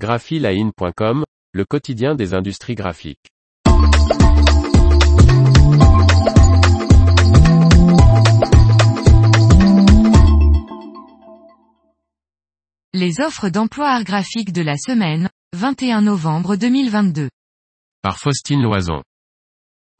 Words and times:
graphiline.com, 0.00 1.24
le 1.52 1.64
quotidien 1.66 2.14
des 2.14 2.32
industries 2.32 2.74
graphiques. 2.74 3.28
Les 12.94 13.20
offres 13.20 13.50
d'emploi 13.50 13.90
art 13.90 14.04
graphique 14.04 14.54
de 14.54 14.62
la 14.62 14.78
semaine, 14.78 15.28
21 15.54 16.00
novembre 16.00 16.56
2022. 16.56 17.28
Par 18.02 18.18
Faustine 18.18 18.62
Loison. 18.62 19.02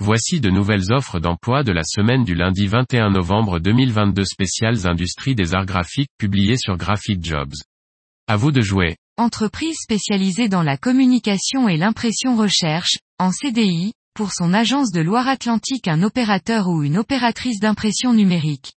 Voici 0.03 0.41
de 0.41 0.48
nouvelles 0.48 0.93
offres 0.93 1.21
d'emploi 1.21 1.62
de 1.62 1.73
la 1.73 1.85
semaine 1.85 2.25
du 2.25 2.35
lundi 2.35 2.67
21 2.67 3.11
novembre 3.11 3.59
2022 3.59 4.25
spéciales 4.25 4.87
industries 4.87 5.35
des 5.35 5.53
arts 5.53 5.67
graphiques 5.67 6.11
publiées 6.17 6.57
sur 6.57 6.79
Graphic 6.79 7.23
Jobs. 7.23 7.53
À 8.27 8.37
vous 8.37 8.51
de 8.51 8.62
jouer. 8.62 8.96
Entreprise 9.16 9.77
spécialisée 9.80 10.48
dans 10.48 10.62
la 10.62 10.76
communication 10.76 11.68
et 11.68 11.76
l'impression 11.76 12.36
recherche, 12.36 12.98
en 13.18 13.32
CDI, 13.32 13.93
pour 14.14 14.32
son 14.32 14.52
agence 14.52 14.93
de 14.93 15.00
Loire-Atlantique 15.00 15.89
un 15.89 16.02
opérateur 16.02 16.68
ou 16.68 16.82
une 16.82 16.98
opératrice 16.98 17.61
d'impression 17.61 18.12
numérique. 18.12 18.75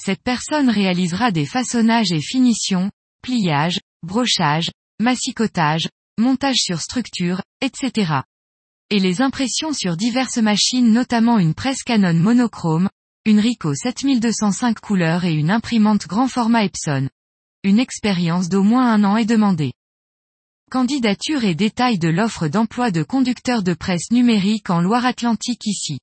Cette 0.00 0.22
personne 0.22 0.70
réalisera 0.70 1.30
des 1.30 1.46
façonnages 1.46 2.12
et 2.12 2.20
finitions, 2.20 2.90
pliage, 3.22 3.80
brochage, 4.02 4.70
massicotage, 5.00 5.88
montage 6.18 6.58
sur 6.58 6.80
structure, 6.80 7.42
etc. 7.60 8.20
Et 8.90 8.98
les 8.98 9.22
impressions 9.22 9.72
sur 9.72 9.96
diverses 9.96 10.38
machines 10.38 10.92
notamment 10.92 11.38
une 11.38 11.54
presse 11.54 11.82
Canon 11.82 12.14
monochrome, 12.14 12.88
une 13.24 13.40
Ricoh 13.40 13.74
7205 13.74 14.78
couleurs 14.78 15.24
et 15.24 15.34
une 15.34 15.50
imprimante 15.50 16.06
grand 16.06 16.28
format 16.28 16.64
Epson. 16.64 17.08
Une 17.66 17.80
expérience 17.80 18.48
d'au 18.48 18.62
moins 18.62 18.92
un 18.92 19.02
an 19.02 19.16
est 19.16 19.24
demandée. 19.24 19.72
Candidature 20.70 21.42
et 21.42 21.56
détails 21.56 21.98
de 21.98 22.06
l'offre 22.08 22.46
d'emploi 22.46 22.92
de 22.92 23.02
conducteur 23.02 23.64
de 23.64 23.74
presse 23.74 24.12
numérique 24.12 24.70
en 24.70 24.80
Loire-Atlantique 24.80 25.66
ici. 25.66 25.98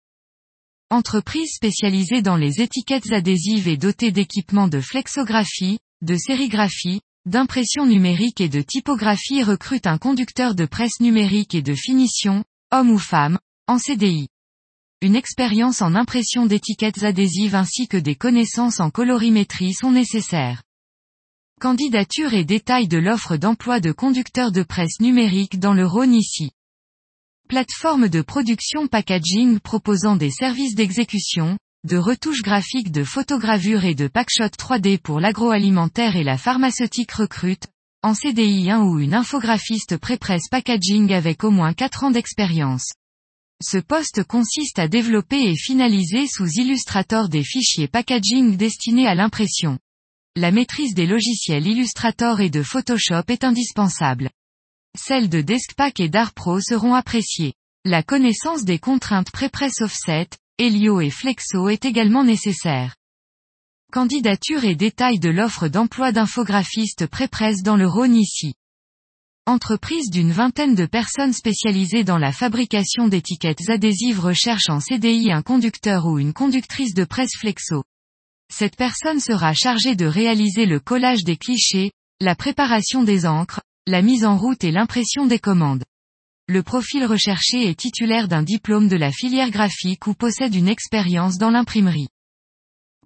Entreprise 0.90 1.54
spécialisée 1.54 2.22
dans 2.22 2.36
les 2.36 2.60
étiquettes 2.60 3.14
adhésives 3.14 3.70
et 3.70 3.78
dotée 3.78 4.12
d'équipements 4.12 4.68
de 4.68 4.82
flexographie, 4.82 5.80
de 6.02 6.18
sérigraphie, 6.18 7.00
d'impression 7.26 7.86
numérique 7.86 8.42
et 8.42 8.50
de 8.50 8.62
typographie 8.62 9.42
recrute 9.42 9.88
un 9.88 9.98
conducteur 9.98 10.56
de 10.56 10.66
presse 10.66 11.00
numérique 11.00 11.56
et 11.56 11.62
de 11.62 11.76
finition, 11.76 12.44
homme 12.74 12.90
ou 12.90 12.98
femme, 12.98 13.40
en 13.68 13.78
CDI. 13.78 14.28
Une 15.00 15.16
expérience 15.16 15.82
en 15.82 15.96
impression 15.96 16.46
d'étiquettes 16.46 17.04
adhésives 17.04 17.56
ainsi 17.56 17.88
que 17.88 17.96
des 17.96 18.16
connaissances 18.16 18.82
en 18.82 18.90
colorimétrie 18.90 19.74
sont 19.74 19.94
nécessaires. 19.94 20.62
Candidature 21.64 22.33
et 22.33 22.44
détails 22.44 22.89
de 22.89 22.97
l'offre 22.97 23.38
d'emploi 23.38 23.80
de 23.80 23.94
conducteur 23.94 24.52
de 24.52 24.64
presse 24.64 25.00
numérique 25.00 25.59
dans 25.59 25.73
le 25.73 25.88
Rhône 25.88 26.14
ici. 26.14 26.52
Plateforme 27.47 28.09
de 28.09 28.22
production 28.22 28.88
packaging 28.88 29.61
proposant 29.61 30.17
des 30.17 30.30
services 30.30 30.75
d'exécution, 30.75 31.58
de 31.86 31.95
retouches 31.95 32.41
graphiques 32.41 32.91
de 32.91 33.06
photogravure 33.06 33.86
et 33.86 33.95
de 33.95 34.09
packshot 34.09 34.47
3D 34.47 34.97
pour 34.97 35.22
l'agroalimentaire 35.22 36.17
et 36.17 36.25
la 36.25 36.38
pharmaceutique 36.38 37.14
recrute, 37.14 37.67
en 38.02 38.14
CDI 38.14 38.69
1 38.69 38.81
ou 38.81 39.00
une 39.00 39.14
infographiste 39.14 39.95
pré-presse 39.95 40.50
packaging 40.52 41.14
avec 41.14 41.45
au 41.45 41.50
moins 41.50 41.72
4 41.72 42.03
ans 42.03 42.11
d'expérience. 42.11 42.91
Ce 43.64 43.78
poste 43.78 44.25
consiste 44.25 44.80
à 44.80 44.89
développer 44.89 45.41
et 45.41 45.56
finaliser 45.56 46.28
sous 46.28 46.50
Illustrator 46.59 47.30
des 47.30 47.45
fichiers 47.45 47.88
packaging 47.88 48.58
destinés 48.58 49.08
à 49.08 49.16
l'impression. 49.16 49.80
La 50.36 50.50
maîtrise 50.50 50.95
des 50.95 51.06
logiciels 51.06 51.67
Illustrator 51.67 52.42
et 52.42 52.50
de 52.50 52.64
Photoshop 52.64 53.22
est 53.28 53.44
indispensable. 53.44 54.31
Celles 54.98 55.30
de 55.30 55.42
Deskpack 55.42 56.00
et 56.00 56.09
d'ArtPro 56.09 56.59
seront 56.59 56.95
appréciées. 56.95 57.53
La 57.86 58.02
connaissance 58.02 58.64
des 58.64 58.80
contraintes 58.80 59.30
pré-presse 59.30 59.81
offset, 59.81 60.30
Helio 60.58 61.02
et 61.02 61.12
Flexo 61.12 61.70
est 61.70 61.86
également 61.86 62.23
nécessaire. 62.23 62.96
Candidature 63.91 64.66
et 64.66 64.75
détails 64.75 65.19
de 65.19 65.30
l'offre 65.30 65.68
d'emploi 65.68 66.12
d'infographiste 66.12 67.06
pré-presse 67.06 67.62
dans 67.62 67.78
le 67.78 67.88
Rhône 67.88 68.16
ici. 68.16 68.56
Entreprise 69.46 70.09
d'une 70.09 70.31
vingtaine 70.31 70.74
de 70.74 70.88
personnes 70.88 71.34
spécialisées 71.34 72.03
dans 72.03 72.18
la 72.18 72.31
fabrication 72.31 73.08
d'étiquettes 73.08 73.69
adhésives 73.69 74.19
recherche 74.19 74.69
en 74.69 74.79
CDI 74.79 75.31
un 75.31 75.44
conducteur 75.44 76.08
ou 76.08 76.18
une 76.18 76.34
conductrice 76.34 76.96
de 76.96 77.03
presse 77.03 77.35
Flexo. 77.38 77.84
Cette 78.56 78.75
personne 78.75 79.19
sera 79.19 79.56
chargée 79.56 79.96
de 79.96 80.06
réaliser 80.06 80.68
le 80.68 80.80
collage 80.80 81.24
des 81.24 81.38
clichés, 81.38 81.91
la 82.22 82.36
préparation 82.36 83.03
des 83.03 83.25
encres, 83.25 83.62
la 83.88 84.03
mise 84.03 84.25
en 84.25 84.38
route 84.38 84.64
et 84.64 84.69
l'impression 84.69 85.25
des 85.25 85.40
commandes. 85.40 85.84
Le 86.47 86.62
profil 86.62 87.03
recherché 87.03 87.68
est 87.68 87.80
titulaire 87.80 88.28
d'un 88.28 88.44
diplôme 88.44 88.90
de 88.90 88.96
la 88.96 89.12
filière 89.12 89.50
graphique 89.50 90.06
ou 90.06 90.14
possède 90.14 90.53
une 90.53 90.68
expérience 90.68 91.40
dans 91.40 91.50
l'imprimerie. 91.50 92.09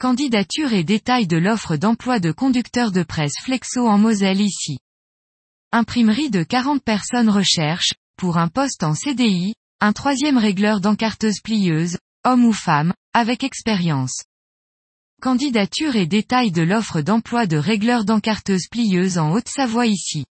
Candidature 0.01 0.73
et 0.73 0.83
détails 0.83 1.27
de 1.27 1.37
l'offre 1.37 1.77
d'emploi 1.77 2.19
de 2.19 2.33
conducteur 2.33 2.91
de 2.91 3.03
presse 3.03 3.35
Flexo 3.41 3.87
en 3.87 3.97
Moselle 3.97 4.41
ici. 4.41 4.79
Imprimerie 5.71 6.29
de 6.29 6.43
40 6.43 6.83
personnes 6.83 7.29
recherche, 7.29 7.93
pour 8.17 8.37
un 8.37 8.49
poste 8.49 8.83
en 8.83 8.95
CDI, 8.95 9.53
un 9.79 9.93
troisième 9.93 10.37
régleur 10.37 10.81
d'encarteuse 10.81 11.39
plieuse, 11.41 11.97
homme 12.25 12.43
ou 12.43 12.51
femme, 12.51 12.93
avec 13.13 13.45
expérience. 13.45 14.23
Candidature 15.19 15.95
et 15.95 16.05
détails 16.05 16.51
de 16.51 16.61
l'offre 16.61 17.01
d'emploi 17.01 17.47
de 17.47 17.57
régleur 17.57 18.05
d'encarteuse 18.05 18.67
plieuse 18.69 19.17
en 19.17 19.33
Haute-Savoie 19.33 19.87
ici. 19.87 20.25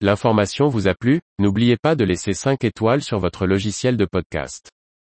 L'information 0.00 0.66
vous 0.66 0.88
a 0.88 0.94
plu, 0.94 1.20
n'oubliez 1.38 1.76
pas 1.76 1.94
de 1.94 2.02
laisser 2.02 2.32
5 2.32 2.64
étoiles 2.64 3.04
sur 3.04 3.20
votre 3.20 3.46
logiciel 3.46 3.96
de 3.96 4.04
podcast. 4.04 4.70